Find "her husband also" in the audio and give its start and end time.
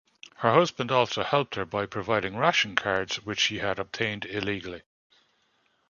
0.37-1.21